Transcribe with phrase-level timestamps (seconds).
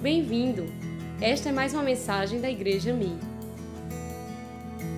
[0.00, 0.64] Bem-vindo!
[1.20, 3.18] Esta é mais uma mensagem da Igreja Mi.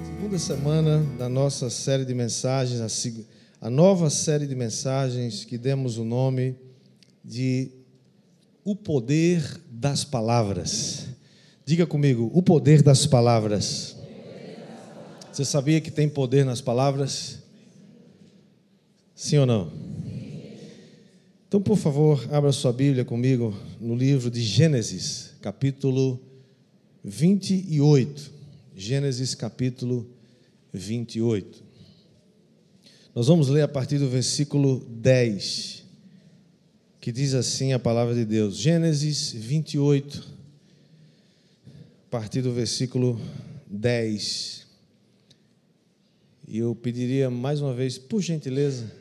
[0.04, 5.96] Segunda semana da nossa série de mensagens, a, a nova série de mensagens que demos
[5.96, 6.54] o nome
[7.24, 7.70] de
[8.62, 11.06] O Poder das Palavras.
[11.64, 13.96] Diga comigo, o poder das palavras.
[15.32, 17.38] Você sabia que tem poder nas palavras?
[19.14, 19.89] Sim ou não?
[21.50, 26.20] Então, por favor, abra sua Bíblia comigo no livro de Gênesis, capítulo
[27.02, 28.32] 28.
[28.76, 30.08] Gênesis, capítulo
[30.72, 31.64] 28.
[33.12, 35.82] Nós vamos ler a partir do versículo 10,
[37.00, 38.56] que diz assim a palavra de Deus.
[38.56, 40.24] Gênesis 28,
[41.66, 43.20] a partir do versículo
[43.66, 44.68] 10.
[46.46, 48.99] E eu pediria mais uma vez, por gentileza,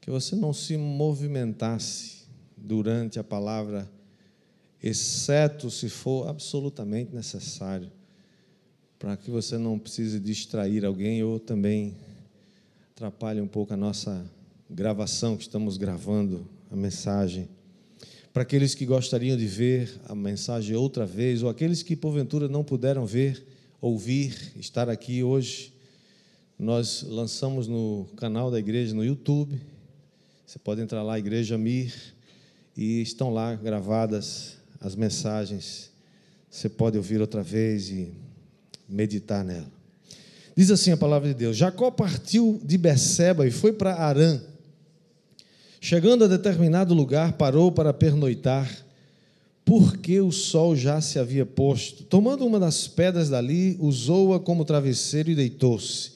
[0.00, 3.90] que você não se movimentasse durante a palavra,
[4.82, 7.90] exceto se for absolutamente necessário,
[8.98, 11.96] para que você não precise distrair alguém ou também
[12.92, 14.24] atrapalhe um pouco a nossa
[14.68, 17.48] gravação que estamos gravando a mensagem.
[18.32, 22.62] Para aqueles que gostariam de ver a mensagem outra vez, ou aqueles que porventura não
[22.62, 23.44] puderam ver,
[23.80, 25.72] ouvir, estar aqui hoje,
[26.58, 29.60] nós lançamos no canal da igreja no YouTube.
[30.50, 31.94] Você pode entrar lá, Igreja Mir,
[32.76, 35.92] e estão lá gravadas as mensagens.
[36.50, 38.12] Você pode ouvir outra vez e
[38.88, 39.70] meditar nela.
[40.56, 44.40] Diz assim a palavra de Deus: Jacó partiu de Beceba e foi para Arã.
[45.80, 48.68] Chegando a determinado lugar, parou para pernoitar,
[49.64, 52.02] porque o sol já se havia posto.
[52.02, 56.10] Tomando uma das pedras dali, usou-a como travesseiro e deitou-se.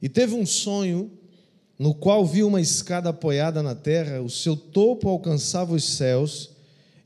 [0.00, 1.10] E teve um sonho
[1.78, 6.50] no qual viu uma escada apoiada na terra, o seu topo alcançava os céus,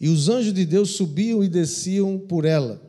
[0.00, 2.80] e os anjos de Deus subiam e desciam por ela.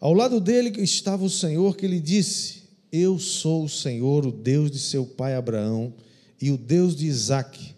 [0.00, 4.70] Ao lado dele estava o Senhor que lhe disse: Eu sou o Senhor, o Deus
[4.70, 5.92] de seu pai Abraão
[6.40, 7.74] e o Deus de Isaque.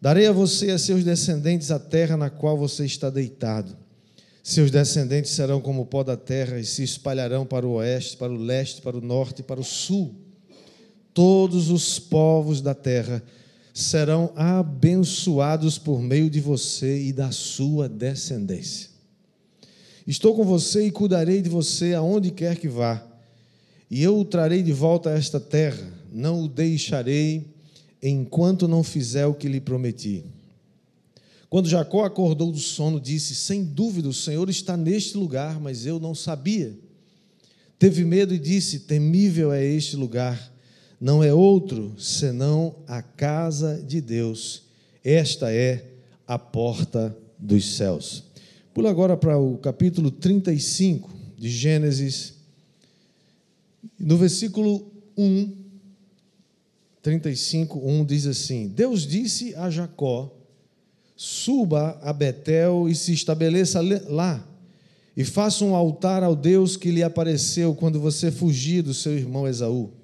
[0.00, 3.76] Darei a você e a seus descendentes a terra na qual você está deitado.
[4.42, 8.32] Seus descendentes serão como o pó da terra e se espalharão para o oeste, para
[8.32, 10.14] o leste, para o norte e para o sul.
[11.18, 13.20] Todos os povos da terra
[13.74, 18.88] serão abençoados por meio de você e da sua descendência.
[20.06, 23.04] Estou com você e cuidarei de você aonde quer que vá,
[23.90, 27.48] e eu o trarei de volta a esta terra, não o deixarei
[28.00, 30.24] enquanto não fizer o que lhe prometi.
[31.50, 35.98] Quando Jacó acordou do sono, disse: Sem dúvida o Senhor está neste lugar, mas eu
[35.98, 36.78] não sabia.
[37.76, 40.56] Teve medo e disse: Temível é este lugar
[41.00, 44.64] não é outro senão a casa de Deus.
[45.04, 45.84] Esta é
[46.26, 48.24] a porta dos céus.
[48.74, 52.34] Pula agora para o capítulo 35 de Gênesis.
[53.98, 55.52] No versículo 1,
[57.00, 60.34] 35, 1 diz assim: Deus disse a Jacó:
[61.16, 64.46] Suba a Betel e se estabeleça lá,
[65.16, 69.46] e faça um altar ao Deus que lhe apareceu quando você fugia do seu irmão
[69.46, 69.97] Esaú.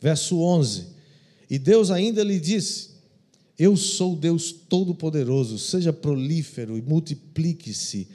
[0.00, 0.86] Verso 11:
[1.48, 2.90] E Deus ainda lhe disse:
[3.58, 8.08] Eu sou Deus Todo-Poderoso, seja prolífero e multiplique-se.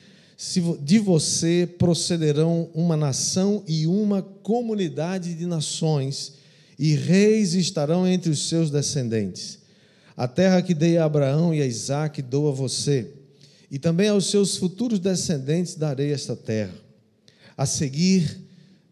[0.81, 6.33] De você procederão uma nação e uma comunidade de nações,
[6.79, 9.59] e reis estarão entre os seus descendentes.
[10.17, 13.11] A terra que dei a Abraão e a Isaque dou a você,
[13.69, 16.73] e também aos seus futuros descendentes darei esta terra.
[17.55, 18.39] A seguir,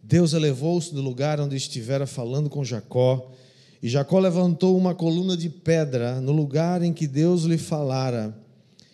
[0.09, 3.31] Deus elevou-se do lugar onde estivera falando com Jacó,
[3.79, 8.35] e Jacó levantou uma coluna de pedra no lugar em que Deus lhe falara,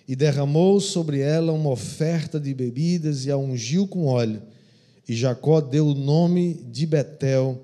[0.05, 4.41] e derramou sobre ela uma oferta de bebidas e a ungiu com óleo.
[5.07, 7.61] E Jacó deu o nome de Betel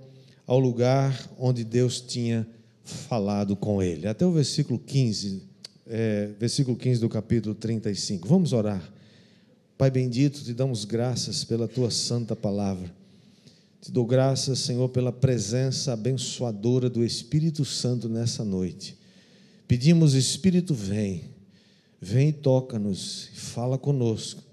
[0.47, 2.47] ao lugar onde Deus tinha
[2.85, 4.07] falado com ele.
[4.07, 5.43] Até o versículo 15,
[5.87, 8.29] é, versículo 15 do capítulo 35.
[8.29, 8.81] Vamos orar.
[9.77, 13.00] Pai bendito, te damos graças pela tua santa palavra.
[13.81, 18.95] Te dou graças, Senhor, pela presença abençoadora do Espírito Santo nessa noite.
[19.67, 21.23] Pedimos, Espírito, vem,
[21.99, 24.43] vem e toca-nos, fala conosco,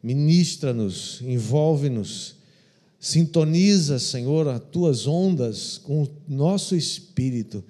[0.00, 2.36] ministra-nos, envolve-nos,
[3.00, 7.64] sintoniza, Senhor, as tuas ondas com o nosso espírito,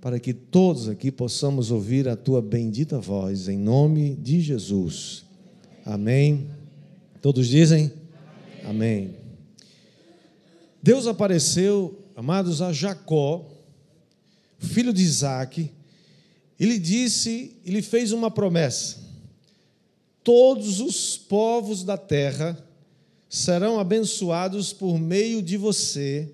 [0.00, 5.22] para que todos aqui possamos ouvir a tua bendita voz, em nome de Jesus.
[5.84, 6.46] Amém.
[7.20, 7.92] Todos dizem?
[8.64, 9.10] Amém.
[9.10, 9.21] Amém.
[10.82, 13.48] Deus apareceu, amados, a Jacó,
[14.58, 15.70] filho de Isaac,
[16.58, 19.00] ele disse, ele fez uma promessa.
[20.24, 22.56] todos os povos da terra
[23.28, 26.32] serão abençoados por meio de você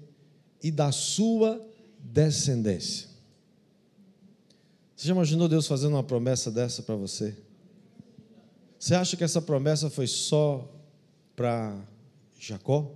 [0.63, 1.65] e da sua
[1.99, 3.09] descendência.
[4.97, 7.37] Você já imaginou Deus fazendo uma promessa dessa para você?
[8.79, 10.69] Você acha que essa promessa foi só
[11.37, 11.79] para
[12.39, 12.91] Jacó?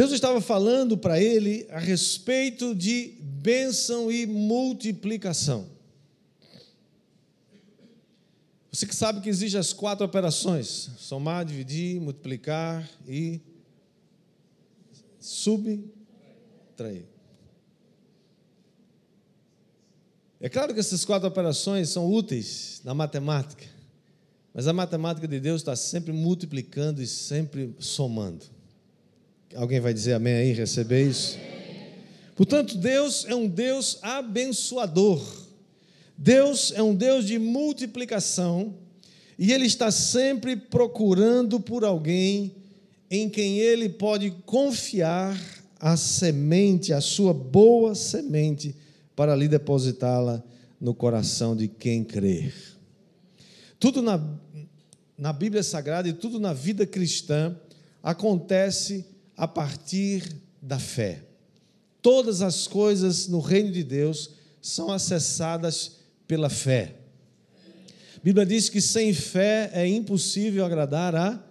[0.00, 5.68] Deus estava falando para ele a respeito de bênção e multiplicação.
[8.72, 13.42] Você que sabe que existem as quatro operações: somar, dividir, multiplicar e
[15.20, 15.84] subtrair.
[20.40, 23.66] É claro que essas quatro operações são úteis na matemática,
[24.54, 28.59] mas a matemática de Deus está sempre multiplicando e sempre somando.
[29.54, 31.36] Alguém vai dizer amém aí, receber isso?
[32.36, 35.20] Portanto, Deus é um Deus abençoador.
[36.16, 38.74] Deus é um Deus de multiplicação
[39.36, 42.54] e Ele está sempre procurando por alguém
[43.10, 45.36] em quem Ele pode confiar
[45.80, 48.76] a semente, a sua boa semente,
[49.16, 50.44] para ali depositá-la
[50.80, 52.54] no coração de quem crer.
[53.80, 54.22] Tudo na,
[55.18, 57.56] na Bíblia Sagrada e tudo na vida cristã
[58.00, 59.04] acontece
[59.40, 61.22] a partir da fé.
[62.02, 65.92] Todas as coisas no reino de Deus são acessadas
[66.28, 66.94] pela fé.
[68.16, 71.42] A Bíblia diz que sem fé é impossível agradar a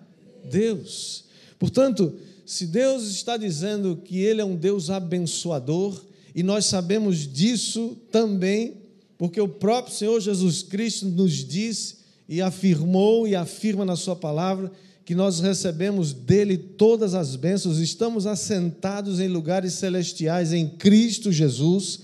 [0.52, 1.26] Deus.
[1.58, 2.14] Portanto,
[2.46, 6.00] se Deus está dizendo que Ele é um Deus abençoador,
[6.36, 8.84] e nós sabemos disso também,
[9.18, 11.96] porque o próprio Senhor Jesus Cristo nos disse
[12.28, 14.72] e afirmou e afirma na Sua palavra
[15.10, 22.02] que nós recebemos dele todas as bênçãos, estamos assentados em lugares celestiais em Cristo Jesus,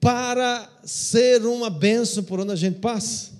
[0.00, 3.32] para ser uma bênção por onde a gente passa.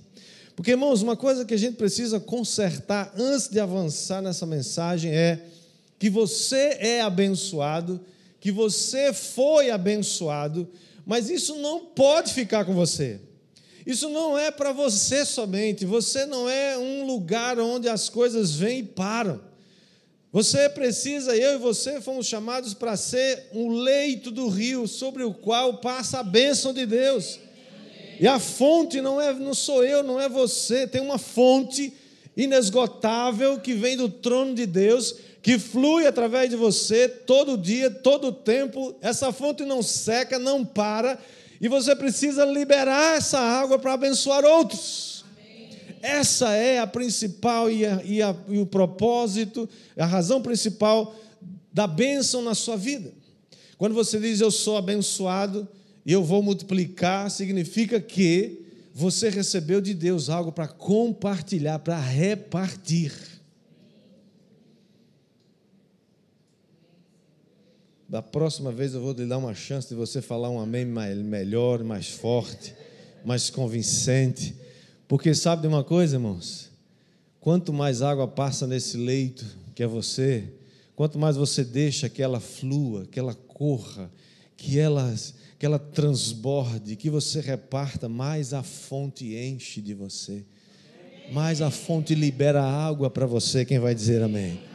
[0.56, 5.46] Porque, irmãos, uma coisa que a gente precisa consertar antes de avançar nessa mensagem é
[5.96, 8.00] que você é abençoado,
[8.40, 10.69] que você foi abençoado,
[11.06, 13.20] mas isso não pode ficar com você.
[13.87, 18.81] Isso não é para você somente, você não é um lugar onde as coisas vêm
[18.81, 19.41] e param.
[20.32, 25.35] Você precisa, eu e você fomos chamados para ser um leito do rio sobre o
[25.35, 27.41] qual passa a bênção de Deus.
[28.21, 31.93] E a fonte não é, não sou eu, não é você, tem uma fonte
[32.37, 38.31] inesgotável que vem do trono de Deus, que flui através de você todo dia, todo
[38.31, 38.94] tempo.
[39.00, 41.19] Essa fonte não seca, não para
[41.60, 45.24] e você precisa liberar essa água para abençoar outros.
[46.02, 51.14] Essa é a principal e, a, e, a, e o propósito, a razão principal
[51.72, 53.12] da bênção na sua vida.
[53.76, 55.68] Quando você diz eu sou abençoado
[56.04, 58.62] e eu vou multiplicar, significa que
[58.94, 63.12] você recebeu de Deus algo para compartilhar, para repartir.
[68.10, 71.16] Da próxima vez eu vou lhe dar uma chance de você falar um amém mais,
[71.16, 72.74] melhor, mais forte,
[73.24, 74.52] mais convincente.
[75.06, 76.70] Porque sabe de uma coisa, irmãos?
[77.38, 79.46] Quanto mais água passa nesse leito,
[79.76, 80.42] que é você,
[80.96, 84.10] quanto mais você deixa que ela flua, que ela corra,
[84.56, 85.14] que ela,
[85.56, 90.44] que ela transborde, que você reparta, mais a fonte enche de você.
[91.31, 93.64] Mais a fonte libera água para você.
[93.64, 94.69] Quem vai dizer amém?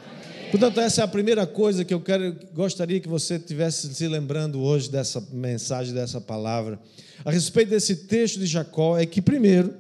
[0.57, 4.61] Portanto, essa é a primeira coisa que eu quero, gostaria que você tivesse se lembrando
[4.61, 6.79] hoje dessa mensagem, dessa palavra,
[7.25, 9.73] a respeito desse texto de Jacó, é que, primeiro,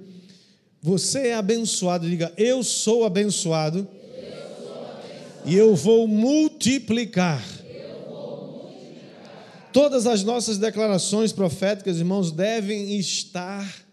[0.81, 5.01] você é abençoado, diga, eu sou abençoado, eu sou abençoado.
[5.45, 7.41] e eu vou multiplicar.
[7.73, 9.69] Eu vou multiplicar.
[9.71, 13.84] Todas as nossas declarações proféticas, irmãos, devem estar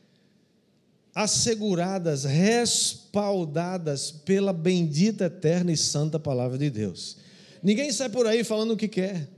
[1.15, 7.17] asseguradas, respaldadas pela bendita, eterna e santa palavra de Deus.
[7.63, 9.29] Ninguém sai por aí falando o que quer.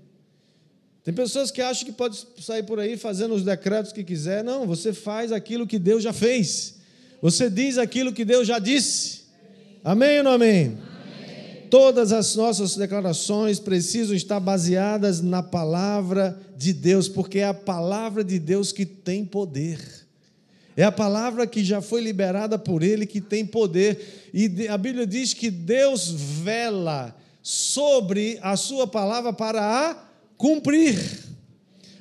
[1.02, 4.42] Tem pessoas que acham que pode sair por aí fazendo os decretos que quiser.
[4.42, 6.76] Não, você faz aquilo que Deus já fez.
[7.20, 9.24] Você diz aquilo que Deus já disse.
[9.82, 10.78] Amém ou não amém?
[10.78, 11.66] amém?
[11.68, 18.24] Todas as nossas declarações precisam estar baseadas na palavra de Deus, porque é a palavra
[18.24, 20.03] de Deus que tem poder.
[20.76, 24.30] É a palavra que já foi liberada por ele que tem poder.
[24.32, 29.96] E a Bíblia diz que Deus vela sobre a sua palavra para a
[30.36, 30.98] cumprir.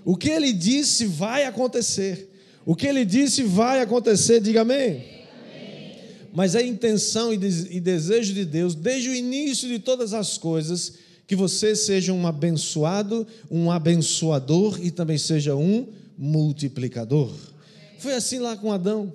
[0.04, 2.30] O que ele disse vai acontecer.
[2.66, 5.04] O que ele disse vai acontecer, diga amém.
[6.34, 10.94] Mas é intenção e desejo de Deus, desde o início de todas as coisas,
[11.28, 15.88] que você seja um abençoado, um abençoador e também seja um
[16.18, 17.53] multiplicador.
[18.04, 19.14] Foi assim lá com Adão.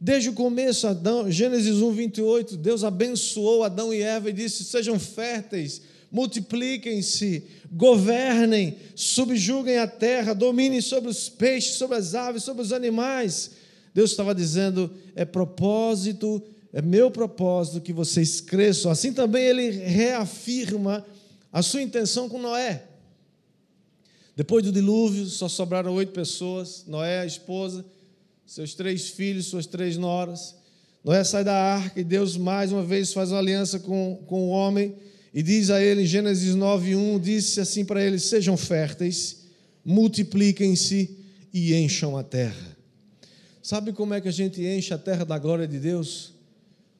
[0.00, 5.00] Desde o começo, Adão, Gênesis 1, 28, Deus abençoou Adão e Eva e disse: sejam
[5.00, 5.82] férteis,
[6.12, 13.50] multipliquem-se, governem, subjuguem a terra, dominem sobre os peixes, sobre as aves, sobre os animais.
[13.92, 16.40] Deus estava dizendo: é propósito,
[16.72, 18.92] é meu propósito que vocês cresçam.
[18.92, 21.04] Assim também ele reafirma
[21.52, 22.84] a sua intenção com Noé.
[24.36, 27.84] Depois do dilúvio, só sobraram oito pessoas: Noé, a esposa
[28.50, 30.56] seus três filhos, suas três noras.
[31.04, 34.48] Noé sai da arca e Deus mais uma vez faz uma aliança com, com o
[34.48, 34.92] homem
[35.32, 39.44] e diz a ele em Gênesis 9:1, disse assim para ele: "Sejam férteis,
[39.84, 41.16] multipliquem-se
[41.54, 42.76] e encham a terra".
[43.62, 46.34] Sabe como é que a gente enche a terra da glória de Deus?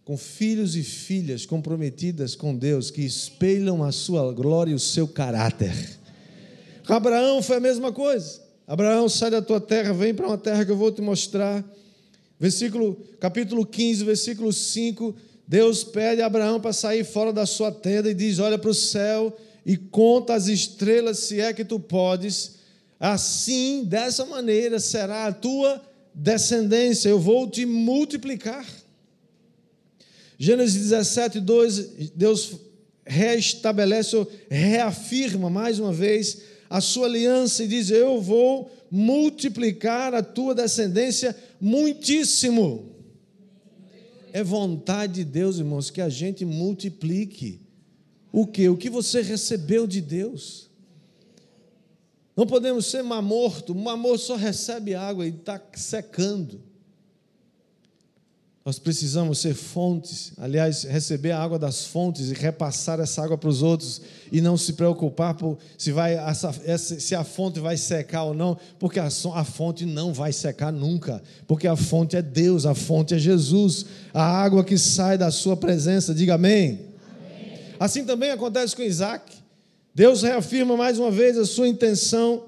[0.04, 5.09] Com filhos e filhas comprometidas com Deus que espelham a sua glória e o seu
[5.09, 5.99] caráter.
[6.87, 8.50] Abraão foi a mesma coisa.
[8.71, 11.65] Abraão, sai da tua terra, vem para uma terra que eu vou te mostrar.
[12.39, 15.12] Versículo, capítulo 15, versículo 5.
[15.45, 18.75] Deus pede a Abraão para sair fora da sua tenda e diz: Olha para o
[18.75, 19.37] céu
[19.67, 22.59] e conta as estrelas, se é que tu podes.
[23.00, 25.83] Assim, dessa maneira, será a tua
[26.15, 27.09] descendência.
[27.09, 28.65] Eu vou te multiplicar.
[30.39, 31.79] Gênesis 17, 2,
[32.15, 32.53] Deus
[33.05, 40.55] restabelece, reafirma mais uma vez a sua aliança e diz: Eu vou multiplicar a tua
[40.55, 42.95] descendência muitíssimo.
[44.33, 47.61] É vontade de Deus, irmãos, que a gente multiplique
[48.33, 48.69] o que?
[48.69, 50.71] O que você recebeu de Deus.
[52.37, 56.62] Não podemos ser mar morto, mar morto só recebe água e está secando.
[58.62, 63.49] Nós precisamos ser fontes, aliás, receber a água das fontes e repassar essa água para
[63.49, 66.14] os outros e não se preocupar por se, vai,
[66.76, 71.23] se a fonte vai secar ou não, porque a, a fonte não vai secar nunca,
[71.47, 75.57] porque a fonte é Deus, a fonte é Jesus, a água que sai da sua
[75.57, 76.81] presença, diga amém.
[77.17, 77.59] amém.
[77.81, 79.33] Assim também acontece com Isaac.
[79.95, 82.45] Deus reafirma mais uma vez a sua intenção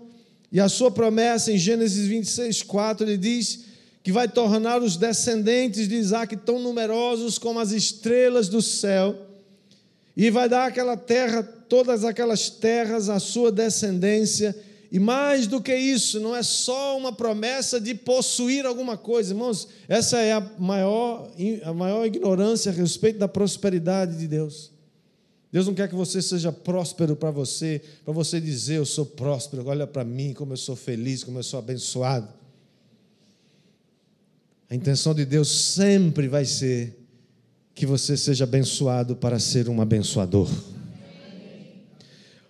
[0.52, 3.71] e a sua promessa em Gênesis 26, 4, ele diz
[4.02, 9.16] que vai tornar os descendentes de Isaac tão numerosos como as estrelas do céu,
[10.16, 14.54] e vai dar aquela terra, todas aquelas terras à sua descendência,
[14.90, 19.68] e mais do que isso, não é só uma promessa de possuir alguma coisa, irmãos,
[19.88, 21.30] essa é a maior,
[21.64, 24.70] a maior ignorância a respeito da prosperidade de Deus.
[25.50, 29.66] Deus não quer que você seja próspero para você, para você dizer eu sou próspero,
[29.66, 32.41] olha para mim como eu sou feliz, como eu sou abençoado.
[34.72, 36.98] A intenção de Deus sempre vai ser
[37.74, 40.48] que você seja abençoado para ser um abençoador.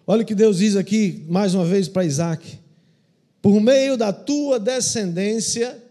[0.07, 2.61] Olha o que Deus diz aqui, mais uma vez, para Isaac:
[3.43, 5.83] por meio da tua descendência,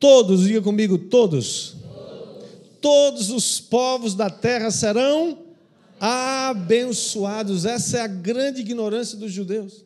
[0.00, 1.76] todos, diga comigo, todos,
[2.80, 5.40] todos os povos da terra serão
[6.00, 7.66] abençoados.
[7.66, 9.84] Essa é a grande ignorância dos judeus.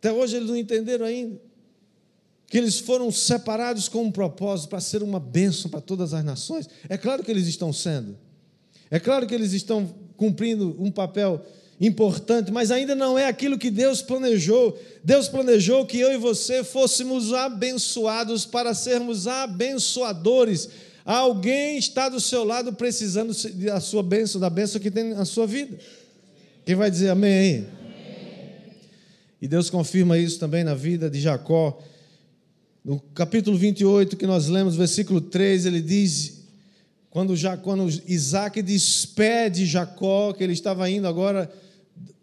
[0.00, 1.47] Até hoje eles não entenderam ainda
[2.48, 6.68] que eles foram separados com um propósito para ser uma bênção para todas as nações.
[6.88, 8.16] É claro que eles estão sendo.
[8.90, 11.44] É claro que eles estão cumprindo um papel
[11.80, 14.78] importante, mas ainda não é aquilo que Deus planejou.
[15.04, 20.70] Deus planejou que eu e você fôssemos abençoados para sermos abençoadores.
[21.04, 23.32] Alguém está do seu lado precisando
[23.64, 25.78] da sua bênção, da bênção que tem na sua vida.
[26.64, 27.66] Quem vai dizer amém aí?
[29.40, 31.80] E Deus confirma isso também na vida de Jacó.
[32.84, 36.38] No capítulo 28, que nós lemos, versículo 3, ele diz:
[37.10, 41.50] quando, já, quando Isaac despede Jacó, que ele estava indo agora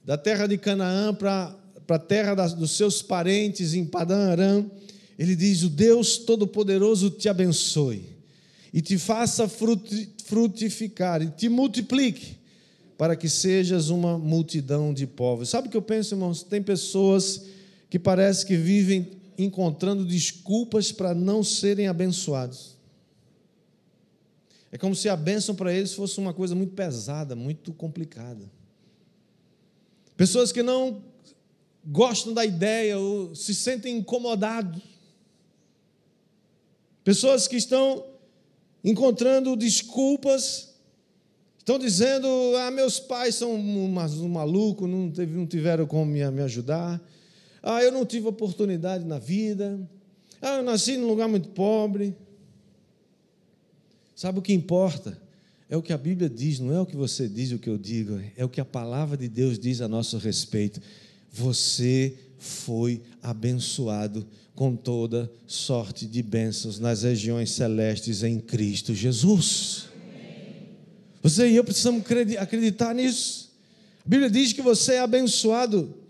[0.04, 1.56] da terra de Canaã para
[1.90, 4.70] a terra das, dos seus parentes em Padã Aram,
[5.18, 8.06] ele diz: O Deus Todo-Poderoso te abençoe
[8.74, 12.38] e te faça frutificar e te multiplique
[12.98, 15.50] para que sejas uma multidão de povos.
[15.50, 16.44] Sabe o que eu penso, irmãos?
[16.44, 17.44] Tem pessoas
[17.90, 22.76] que parece que vivem encontrando desculpas para não serem abençoados.
[24.72, 28.52] É como se a bênção para eles fosse uma coisa muito pesada, muito complicada.
[30.18, 31.02] Pessoas que não
[31.86, 34.82] gostam da ideia ou se sentem incomodados.
[37.04, 38.04] Pessoas que estão
[38.84, 40.74] encontrando desculpas,
[41.58, 42.28] estão dizendo:
[42.58, 47.02] ah, meus pais são um maluco, não, não tiveram como me, me ajudar.
[47.68, 49.80] Ah, eu não tive oportunidade na vida.
[50.40, 52.16] Ah, eu nasci num lugar muito pobre.
[54.16, 55.20] Sabe o que importa?
[55.68, 57.76] É o que a Bíblia diz, não é o que você diz, o que eu
[57.76, 60.80] digo, é o que a palavra de Deus diz a nosso respeito.
[61.34, 69.88] Você foi abençoado com toda sorte de bênçãos nas regiões celestes em Cristo Jesus.
[71.24, 72.04] Você e eu precisamos
[72.40, 73.52] acreditar nisso.
[74.06, 76.05] A Bíblia diz que você é abençoado.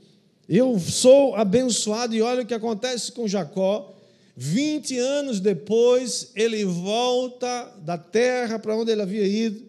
[0.47, 3.93] Eu sou abençoado, e olha o que acontece com Jacó.
[4.37, 9.63] 20 anos depois, ele volta da terra para onde ele havia ido,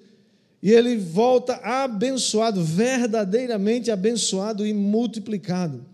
[0.63, 5.85] e ele volta abençoado, verdadeiramente abençoado e multiplicado.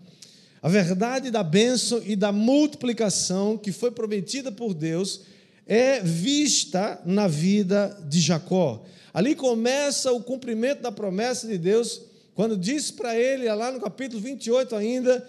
[0.61, 5.21] A verdade da bênção e da multiplicação que foi prometida por Deus
[5.67, 8.83] é vista na vida de Jacó.
[9.13, 12.01] Ali começa o cumprimento da promessa de Deus,
[12.35, 15.27] quando disse para ele, lá no capítulo 28 ainda,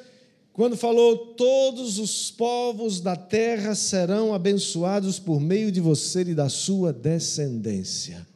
[0.53, 6.49] quando falou: Todos os povos da terra serão abençoados por meio de você e da
[6.49, 8.27] sua descendência.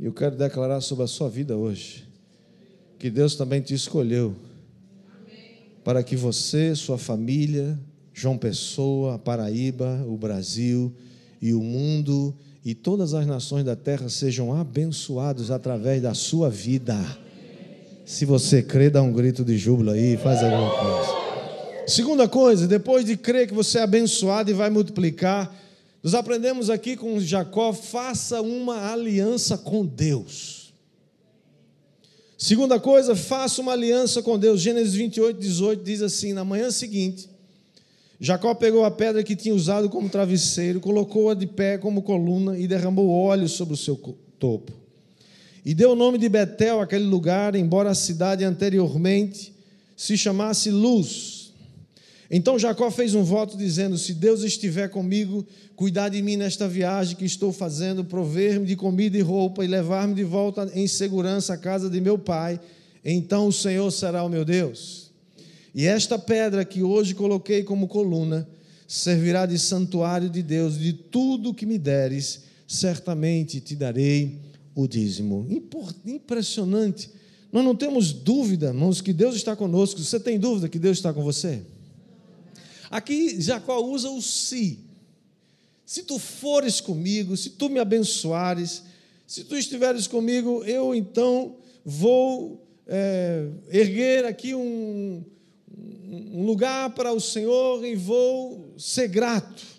[0.00, 2.04] Eu quero declarar sobre a sua vida hoje,
[2.98, 4.34] que Deus também te escolheu,
[5.84, 7.78] para que você, sua família,
[8.12, 10.92] João Pessoa, Paraíba, o Brasil
[11.40, 16.96] e o mundo e todas as nações da terra sejam abençoados através da sua vida.
[18.12, 21.86] Se você crê, dá um grito de júbilo aí, faz alguma coisa.
[21.86, 25.50] Segunda coisa, depois de crer que você é abençoado e vai multiplicar,
[26.02, 30.74] nós aprendemos aqui com Jacó: faça uma aliança com Deus.
[32.36, 34.60] Segunda coisa, faça uma aliança com Deus.
[34.60, 37.30] Gênesis 28, 18 diz assim: na manhã seguinte,
[38.20, 42.68] Jacó pegou a pedra que tinha usado como travesseiro, colocou-a de pé como coluna e
[42.68, 43.96] derramou óleo sobre o seu
[44.38, 44.81] topo.
[45.64, 49.54] E deu o nome de Betel àquele lugar, embora a cidade anteriormente
[49.96, 51.52] se chamasse Luz.
[52.28, 57.14] Então Jacó fez um voto dizendo: Se Deus estiver comigo, cuidar de mim nesta viagem
[57.14, 61.56] que estou fazendo, prover-me de comida e roupa e levar-me de volta em segurança à
[61.56, 62.58] casa de meu pai,
[63.04, 65.12] então o Senhor será o meu Deus.
[65.74, 68.48] E esta pedra que hoje coloquei como coluna
[68.88, 75.46] servirá de santuário de Deus, de tudo que me deres, certamente te darei o dízimo.
[76.04, 77.10] Impressionante.
[77.52, 80.00] Nós não temos dúvida, irmãos, que Deus está conosco.
[80.00, 81.62] Você tem dúvida que Deus está com você?
[82.90, 84.78] Aqui Jacó usa o se.
[85.84, 88.82] Se tu fores comigo, se tu me abençoares,
[89.26, 95.24] se tu estiveres comigo, eu então vou é, erguer aqui um,
[95.74, 99.71] um lugar para o Senhor e vou ser grato.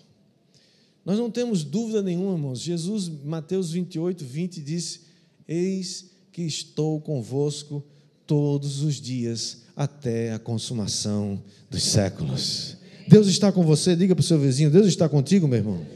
[1.04, 2.60] Nós não temos dúvida nenhuma, irmãos.
[2.60, 5.00] Jesus, Mateus 28, 20, disse:
[5.46, 7.84] Eis que estou convosco
[8.26, 12.76] todos os dias até a consumação dos séculos.
[13.06, 15.86] Deus está com você, diga para o seu vizinho: Deus está contigo, meu irmão.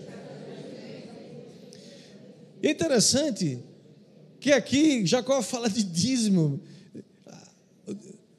[2.62, 3.58] É interessante
[4.40, 6.60] que aqui Jacó fala de dízimo.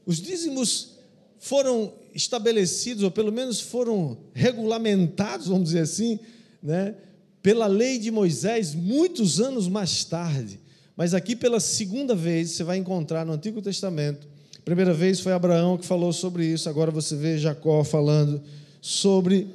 [0.05, 0.99] Os dízimos
[1.39, 6.19] foram estabelecidos, ou pelo menos foram regulamentados, vamos dizer assim,
[6.61, 6.95] né,
[7.41, 10.59] pela lei de Moisés, muitos anos mais tarde.
[10.95, 14.27] Mas aqui, pela segunda vez, você vai encontrar no Antigo Testamento.
[14.65, 18.41] primeira vez foi Abraão que falou sobre isso, agora você vê Jacó falando
[18.81, 19.47] sobre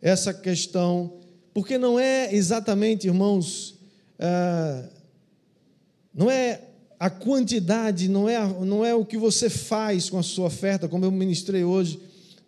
[0.00, 1.14] essa questão,
[1.54, 3.76] porque não é exatamente, irmãos,
[4.18, 4.84] ah,
[6.14, 6.60] não é
[7.02, 11.04] a quantidade não é, não é o que você faz com a sua oferta, como
[11.04, 11.98] eu ministrei hoje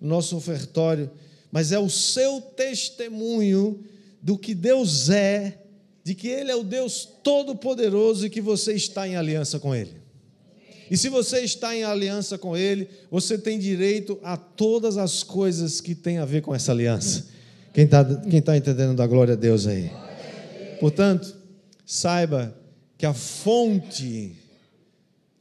[0.00, 1.10] no nosso ofertório,
[1.50, 3.82] mas é o seu testemunho
[4.24, 5.58] do que Deus é,
[6.02, 9.92] de que Ele é o Deus Todo-Poderoso e que você está em aliança com Ele.
[10.90, 15.78] E se você está em aliança com Ele, você tem direito a todas as coisas
[15.78, 17.26] que têm a ver com essa aliança.
[17.74, 19.90] Quem está quem tá entendendo da glória a Deus aí?
[20.80, 21.36] Portanto,
[21.84, 22.56] saiba
[22.96, 24.34] que a fonte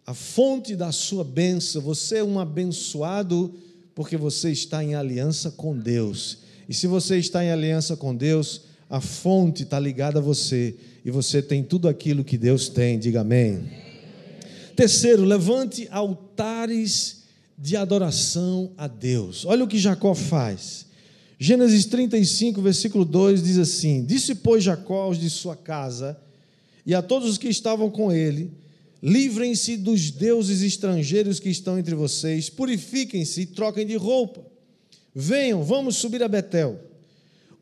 [0.05, 1.81] a fonte da sua bênção.
[1.83, 3.53] Você é um abençoado
[3.95, 6.39] porque você está em aliança com Deus.
[6.67, 11.11] E se você está em aliança com Deus, a fonte está ligada a você e
[11.11, 12.99] você tem tudo aquilo que Deus tem.
[12.99, 13.69] Diga amém.
[14.75, 17.23] Terceiro, levante altares
[17.57, 19.45] de adoração a Deus.
[19.45, 20.85] Olha o que Jacó faz.
[21.39, 26.17] Gênesis 35, versículo 2 diz assim: Disse, pois, Jacó aos de sua casa
[26.85, 28.51] e a todos os que estavam com ele:
[29.01, 34.45] Livrem-se dos deuses estrangeiros que estão entre vocês, purifiquem-se e troquem de roupa.
[35.13, 36.79] Venham, vamos subir a Betel,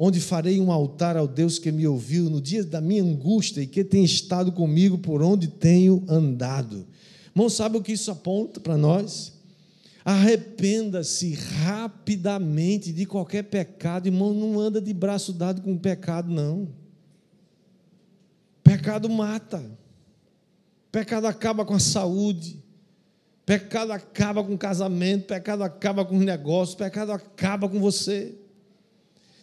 [0.03, 3.67] onde farei um altar ao Deus que me ouviu no dia da minha angústia e
[3.67, 6.87] que tem estado comigo por onde tenho andado.
[7.35, 9.33] Irmão, sabe o que isso aponta para nós?
[10.03, 16.67] Arrependa-se rapidamente de qualquer pecado, irmão, não anda de braço dado com pecado, não.
[18.63, 19.63] Pecado mata.
[20.91, 22.59] Pecado acaba com a saúde.
[23.45, 28.41] Pecado acaba com o casamento, pecado acaba com os negócios, pecado acaba com você.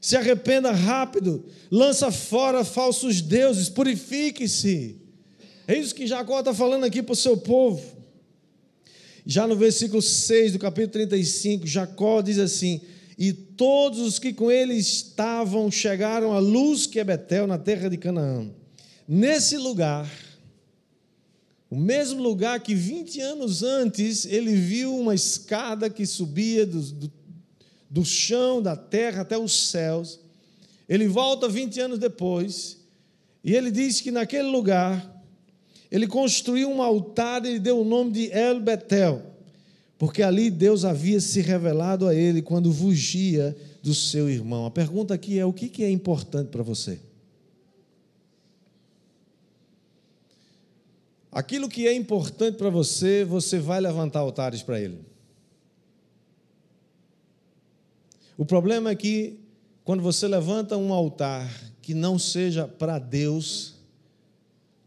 [0.01, 4.97] Se arrependa rápido, lança fora falsos deuses, purifique-se.
[5.67, 7.99] É isso que Jacó está falando aqui para o seu povo.
[9.27, 12.81] Já no versículo 6 do capítulo 35, Jacó diz assim:
[13.19, 17.91] E todos os que com ele estavam chegaram à luz que é Betel, na terra
[17.91, 18.49] de Canaã.
[19.07, 20.11] Nesse lugar,
[21.71, 27.13] o mesmo lugar que 20 anos antes ele viu uma escada que subia do, do,
[27.91, 30.21] do chão, da terra até os céus.
[30.89, 32.79] Ele volta 20 anos depois
[33.43, 35.17] e ele diz que naquele lugar
[35.91, 39.23] ele construiu um altar e deu o nome de El Betel,
[39.99, 44.67] porque ali Deus havia se revelado a ele quando fugia do seu irmão.
[44.67, 47.01] A pergunta aqui é: o que é importante para você?
[51.31, 54.99] Aquilo que é importante para você, você vai levantar altares para ele.
[58.39, 59.37] O problema é que,
[59.83, 61.51] quando você levanta um altar
[61.83, 63.75] que não seja para Deus,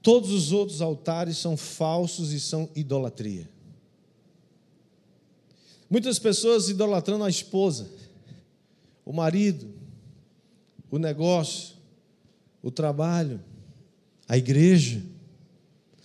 [0.02, 3.50] todos os outros altares são falsos e são idolatria.
[5.90, 7.90] Muitas pessoas idolatrando a esposa,
[9.04, 9.68] o marido,
[10.90, 11.76] o negócio,
[12.64, 13.42] o trabalho,
[14.30, 15.04] a igreja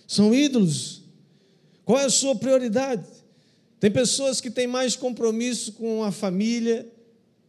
[0.05, 1.01] são ídolos.
[1.85, 3.07] Qual é a sua prioridade?
[3.79, 6.91] Tem pessoas que têm mais compromisso com a família,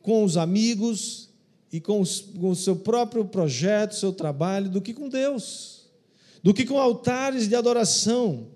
[0.09, 1.29] com os amigos
[1.71, 5.83] e com, os, com o seu próprio projeto, seu trabalho, do que com Deus,
[6.42, 8.47] do que com altares de adoração.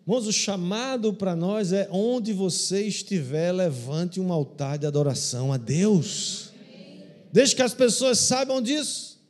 [0.00, 5.58] Irmãos, o chamado para nós é onde você estiver, levante um altar de adoração a
[5.58, 6.48] Deus.
[7.30, 9.20] Deixe que as pessoas saibam disso.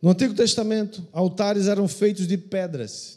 [0.00, 3.15] No Antigo Testamento, altares eram feitos de pedras,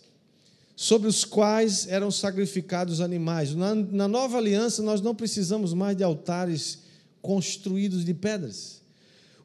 [0.82, 3.54] sobre os quais eram sacrificados animais.
[3.54, 6.80] Na, na nova aliança, nós não precisamos mais de altares
[7.22, 8.80] construídos de pedras.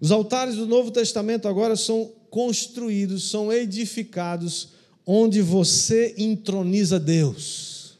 [0.01, 4.69] Os altares do Novo Testamento agora são construídos, são edificados,
[5.05, 7.99] onde você entroniza Deus.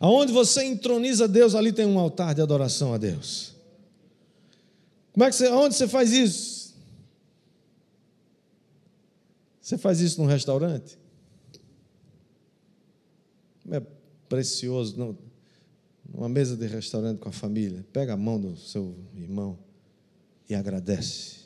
[0.00, 3.52] Aonde você entroniza Deus, ali tem um altar de adoração a Deus.
[5.12, 6.74] Como é que você, onde você faz isso?
[9.60, 11.01] Você faz isso num restaurante?
[13.70, 13.80] É
[14.28, 15.16] precioso, não,
[16.12, 17.84] numa mesa de restaurante com a família.
[17.92, 19.58] Pega a mão do seu irmão
[20.48, 21.42] e agradece.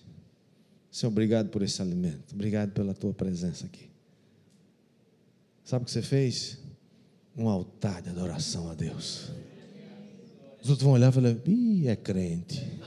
[0.90, 2.34] Senhor, obrigado por esse alimento.
[2.34, 3.90] Obrigado pela tua presença aqui.
[5.64, 6.58] Sabe o que você fez?
[7.36, 9.30] Um altar de adoração a Deus.
[10.62, 12.80] Os outros vão olhar e falar: Ih, é crente.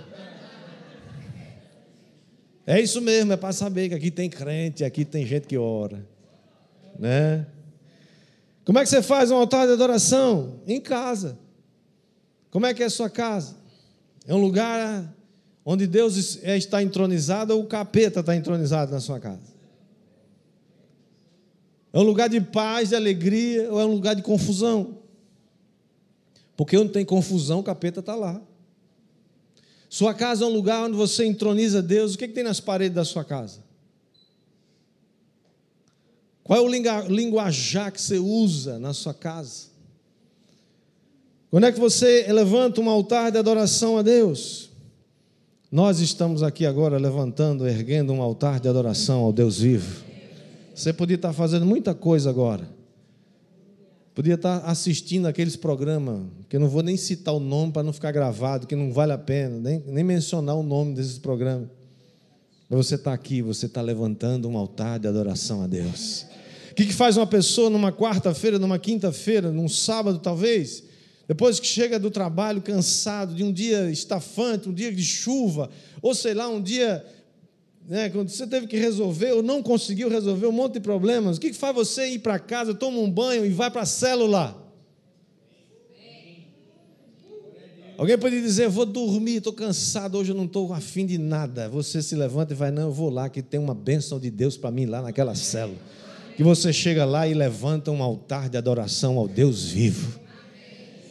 [2.65, 6.05] É isso mesmo, é para saber que aqui tem crente, aqui tem gente que ora.
[6.99, 7.47] Né?
[8.69, 10.61] Como é que você faz um altar de adoração?
[10.67, 11.39] Em casa.
[12.51, 13.55] Como é que é a sua casa?
[14.27, 15.11] É um lugar
[15.65, 19.55] onde Deus é, está entronizado ou o capeta está entronizado na sua casa?
[21.91, 24.99] É um lugar de paz, de alegria ou é um lugar de confusão?
[26.55, 28.39] Porque onde tem confusão, o capeta está lá.
[29.89, 32.13] Sua casa é um lugar onde você entroniza Deus.
[32.13, 33.67] O que, é que tem nas paredes da sua casa?
[36.49, 39.67] Qual é o linguajar que você usa na sua casa?
[41.51, 44.71] Quando é que você levanta um altar de adoração a Deus?
[45.71, 50.03] Nós estamos aqui agora levantando, erguendo um altar de adoração ao Deus vivo.
[50.73, 52.67] Você podia estar fazendo muita coisa agora.
[54.15, 57.93] Podia estar assistindo aqueles programas, que eu não vou nem citar o nome para não
[57.93, 61.69] ficar gravado, que não vale a pena, nem, nem mencionar o nome desses programas.
[62.69, 66.25] Mas você está aqui, você está levantando um altar de adoração a Deus.
[66.71, 70.83] O que, que faz uma pessoa numa quarta-feira, numa quinta-feira, num sábado talvez,
[71.27, 75.69] depois que chega do trabalho cansado, de um dia estafante, um dia de chuva,
[76.01, 77.03] ou sei lá, um dia
[77.87, 81.39] né, quando você teve que resolver ou não conseguiu resolver um monte de problemas, o
[81.39, 84.58] que faz você ir para casa, toma um banho e vai para a célula?
[87.99, 91.67] Alguém pode dizer, vou dormir, estou cansado, hoje eu não estou afim de nada.
[91.67, 94.55] Você se levanta e vai, não, eu vou lá, que tem uma bênção de Deus
[94.55, 95.77] para mim lá naquela célula.
[96.37, 100.17] Que você chega lá e levanta um altar de adoração ao Deus vivo.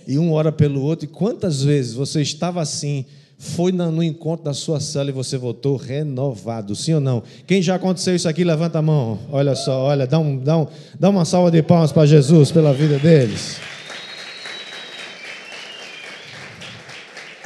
[0.06, 3.04] E um ora pelo outro, e quantas vezes você estava assim,
[3.36, 7.22] foi no encontro da sua célula e você voltou renovado, sim ou não?
[7.46, 9.18] Quem já aconteceu isso aqui, levanta a mão.
[9.30, 10.66] Olha só, olha, dá, um, dá, um,
[10.98, 13.58] dá uma salva de palmas para Jesus pela vida deles.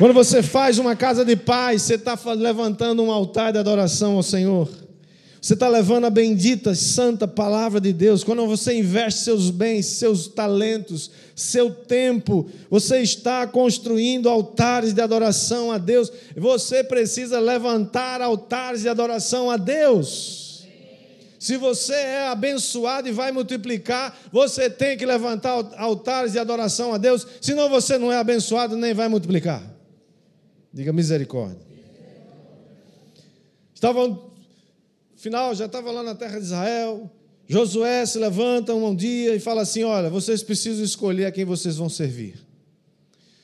[0.02, 4.22] Quando você faz uma casa de paz, você está levantando um altar de adoração ao
[4.24, 4.68] Senhor.
[5.40, 8.24] Você está levando a bendita, santa palavra de Deus.
[8.24, 15.70] Quando você investe seus bens, seus talentos, seu tempo, você está construindo altares de adoração
[15.70, 16.10] a Deus.
[16.36, 20.66] Você precisa levantar altares de adoração a Deus.
[21.38, 26.98] Se você é abençoado e vai multiplicar, você tem que levantar altares de adoração a
[26.98, 29.71] Deus, senão você não é abençoado nem vai multiplicar.
[30.72, 31.58] Diga misericórdia.
[33.74, 34.30] Estavam
[35.16, 37.10] final, já estava lá na terra de Israel.
[37.46, 41.76] Josué se levanta um dia e fala assim: Olha, vocês precisam escolher a quem vocês
[41.76, 42.34] vão servir.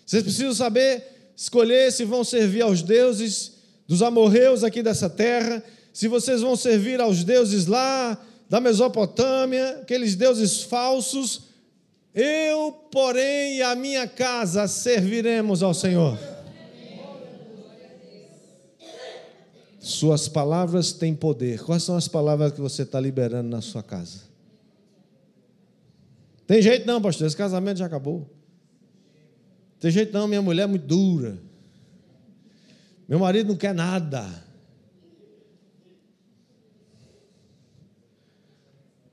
[0.06, 1.04] Vocês precisam saber
[1.36, 3.52] escolher se vão servir aos deuses
[3.86, 5.62] dos amorreus aqui dessa terra,
[5.92, 11.42] se vocês vão servir aos deuses lá da Mesopotâmia, aqueles deuses falsos.
[12.14, 16.18] Eu, porém, e a minha casa serviremos ao Senhor.
[19.88, 21.64] Suas palavras têm poder.
[21.64, 24.20] Quais são as palavras que você está liberando na sua casa?
[26.46, 28.28] Tem jeito não, pastor, esse casamento já acabou.
[29.80, 31.38] Tem jeito não, minha mulher é muito dura.
[33.08, 34.44] Meu marido não quer nada.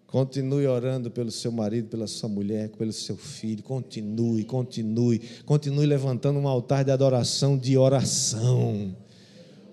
[0.08, 3.64] Continue orando pelo seu marido, pela sua mulher, pelo seu filho.
[3.64, 8.94] Continue, continue, continue levantando um altar de adoração, de oração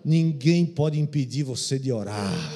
[0.04, 2.52] ninguém pode impedir você de orar,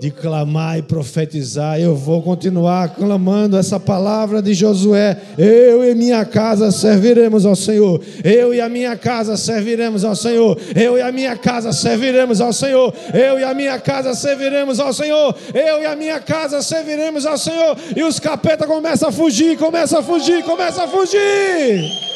[0.00, 1.80] de clamar e profetizar.
[1.80, 5.20] Eu vou continuar clamando essa palavra de Josué.
[5.36, 8.00] Eu e minha casa serviremos ao Senhor.
[8.22, 10.58] Eu e a minha casa serviremos ao Senhor.
[10.74, 12.94] Eu e a minha casa serviremos ao Senhor.
[13.12, 15.34] Eu e a minha casa serviremos ao Senhor.
[15.52, 17.76] Eu e a minha casa serviremos ao Senhor.
[17.96, 22.07] E os capeta começam a fugir, começam a fugir, começam a fugir.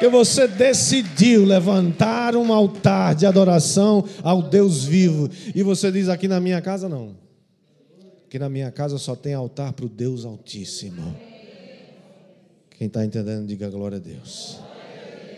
[0.00, 5.28] Porque você decidiu levantar um altar de adoração ao Deus vivo.
[5.54, 7.14] E você diz: aqui na minha casa não.
[8.24, 11.14] Aqui na minha casa só tem altar para o Deus Altíssimo.
[12.70, 14.58] Quem está entendendo, diga glória a Deus.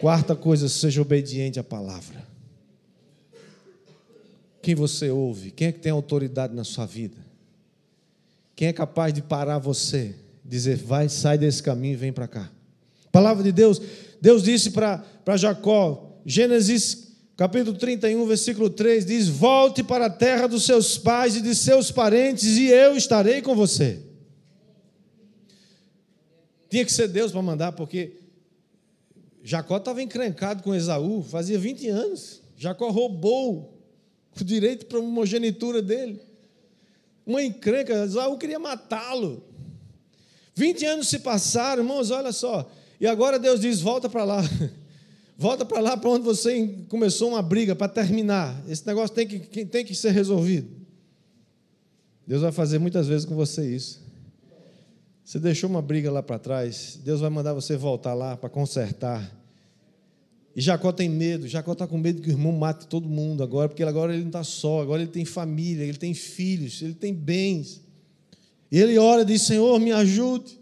[0.01, 2.25] Quarta coisa, seja obediente à palavra.
[4.63, 5.51] Quem você ouve?
[5.51, 7.19] Quem é que tem autoridade na sua vida?
[8.55, 12.49] Quem é capaz de parar você, dizer, vai, sai desse caminho e vem para cá?
[13.13, 13.81] Palavra de Deus
[14.23, 20.65] Deus disse para Jacó, Gênesis capítulo 31, versículo 3, diz: Volte para a terra dos
[20.65, 24.01] seus pais e de seus parentes, e eu estarei com você.
[26.71, 28.21] Tinha que ser Deus para mandar, porque
[29.43, 32.41] Jacó estava encrencado com Esaú, fazia 20 anos.
[32.57, 33.77] Jacó roubou
[34.41, 36.21] o direito para a primogenitura dele.
[37.27, 39.43] Uma encrenca, Esaú queria matá-lo.
[40.55, 42.71] 20 anos se passaram, irmãos, olha só.
[43.03, 44.43] E agora Deus diz: volta para lá.
[45.37, 48.63] Volta para lá para onde você começou uma briga para terminar.
[48.69, 50.69] Esse negócio tem que, tem que ser resolvido.
[52.25, 54.01] Deus vai fazer muitas vezes com você isso.
[55.25, 59.37] Você deixou uma briga lá para trás, Deus vai mandar você voltar lá para consertar.
[60.55, 63.69] E Jacó tem medo, Jacó está com medo que o irmão mate todo mundo agora,
[63.69, 67.13] porque agora ele não está só, agora ele tem família, ele tem filhos, ele tem
[67.13, 67.81] bens.
[68.71, 70.62] E ele ora e diz: Senhor, me ajude.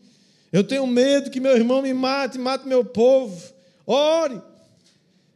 [0.53, 3.41] Eu tenho medo que meu irmão me mate, mate meu povo.
[3.87, 4.41] Ore.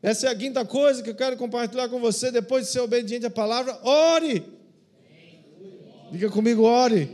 [0.03, 3.24] Essa é a quinta coisa que eu quero compartilhar com você depois de ser obediente
[3.24, 3.79] à palavra.
[3.85, 4.44] Ore.
[6.11, 7.11] Diga comigo, ore.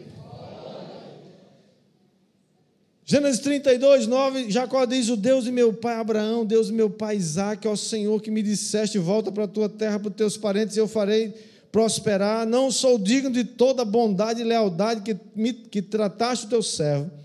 [3.04, 7.16] Gênesis 32, 9, Jacó diz: O Deus de meu pai Abraão, Deus de meu pai
[7.16, 10.76] Isaac, ó Senhor, que me disseste: volta para a tua terra, para os teus parentes,
[10.76, 11.34] e eu farei
[11.70, 12.46] prosperar.
[12.46, 17.19] Não sou digno de toda bondade e lealdade que, me, que trataste o teu servo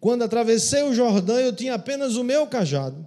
[0.00, 3.06] quando atravessei o Jordão, eu tinha apenas o meu cajado,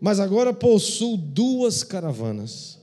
[0.00, 2.78] mas agora possuo duas caravanas.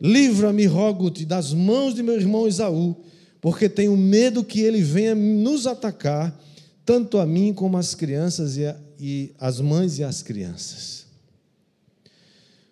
[0.00, 2.96] Livra-me, rogo-te, das mãos de meu irmão Esaú,
[3.40, 6.38] porque tenho medo que ele venha nos atacar,
[6.84, 11.06] tanto a mim como as crianças e, a, e as mães e as crianças.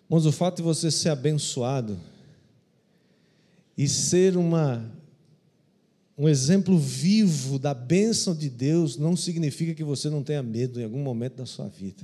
[0.07, 1.99] Mas o fato de você ser abençoado
[3.77, 4.91] e ser uma
[6.19, 10.83] um exemplo vivo da bênção de Deus não significa que você não tenha medo em
[10.83, 12.03] algum momento da sua vida.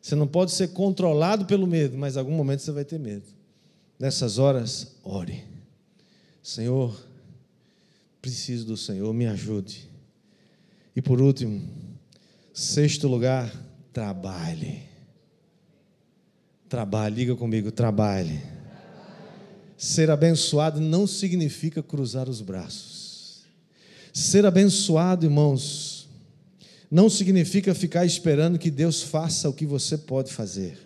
[0.00, 3.24] Você não pode ser controlado pelo medo, mas em algum momento você vai ter medo.
[3.98, 5.42] Nessas horas, ore.
[6.40, 6.96] Senhor,
[8.22, 9.90] preciso do Senhor, me ajude.
[10.94, 11.68] E por último,
[12.54, 13.52] sexto lugar,
[13.92, 14.84] trabalhe.
[16.68, 18.40] Trabalhe, liga comigo, trabalhe.
[19.76, 22.99] Ser abençoado não significa cruzar os braços.
[24.12, 26.08] Ser abençoado, irmãos,
[26.90, 30.78] não significa ficar esperando que Deus faça o que você pode fazer.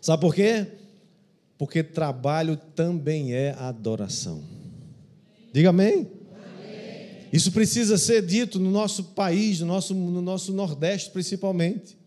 [0.00, 0.66] Sabe por quê?
[1.58, 4.42] Porque trabalho também é adoração.
[5.52, 6.18] Diga amém.
[7.32, 11.98] Isso precisa ser dito no nosso país, no nosso, no nosso Nordeste principalmente.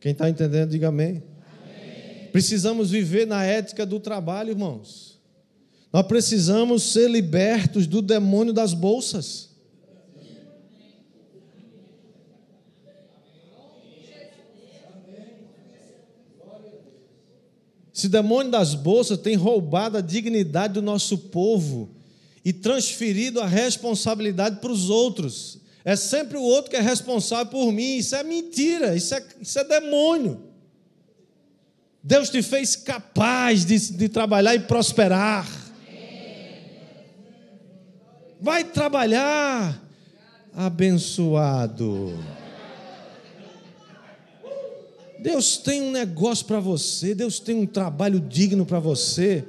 [0.00, 1.08] Quem está entendendo, diga amém.
[1.08, 2.28] amém.
[2.30, 5.17] Precisamos viver na ética do trabalho, irmãos.
[5.92, 9.48] Nós precisamos ser libertos do demônio das bolsas.
[17.98, 21.90] Esse demônio das bolsas tem roubado a dignidade do nosso povo
[22.44, 25.58] e transferido a responsabilidade para os outros.
[25.84, 27.96] É sempre o outro que é responsável por mim.
[27.96, 30.44] Isso é mentira, isso é, isso é demônio.
[32.00, 35.46] Deus te fez capaz de, de trabalhar e prosperar.
[38.40, 39.82] Vai trabalhar,
[40.54, 42.16] abençoado.
[45.20, 49.44] Deus tem um negócio para você, Deus tem um trabalho digno para você.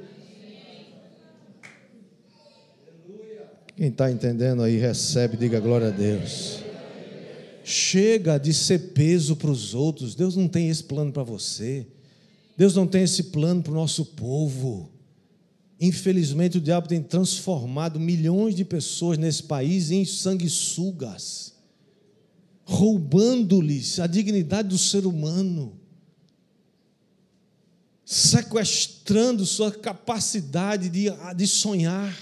[3.76, 6.58] Quem está entendendo aí, recebe, diga glória a Deus.
[7.62, 10.14] Chega de ser peso para os outros.
[10.14, 11.86] Deus não tem esse plano para você.
[12.56, 14.89] Deus não tem esse plano para o nosso povo.
[15.80, 21.54] Infelizmente, o diabo tem transformado milhões de pessoas nesse país em sanguessugas,
[22.64, 25.80] roubando-lhes a dignidade do ser humano,
[28.04, 32.14] sequestrando sua capacidade de, de sonhar,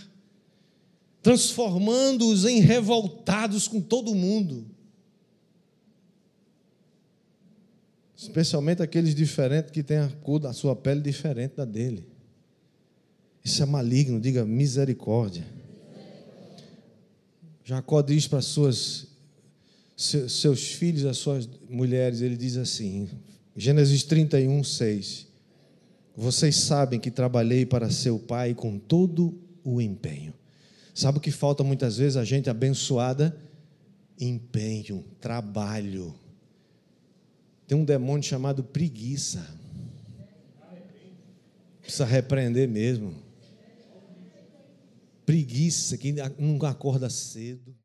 [1.20, 4.70] transformando-os em revoltados com todo mundo.
[8.16, 12.17] Especialmente aqueles diferentes que têm a cor da sua pele diferente da dele.
[13.48, 15.42] Isso é maligno, diga misericórdia.
[17.64, 19.06] Jacó diz para suas,
[19.96, 23.08] seus filhos, as suas mulheres, ele diz assim,
[23.56, 25.28] Gênesis 31, 6.
[26.14, 30.34] Vocês sabem que trabalhei para seu pai com todo o empenho.
[30.94, 33.34] Sabe o que falta muitas vezes a gente abençoada?
[34.20, 36.14] Empenho, trabalho.
[37.66, 39.42] Tem um demônio chamado preguiça.
[41.80, 43.26] Precisa repreender mesmo
[45.28, 47.76] preguiça, que não acorda cedo.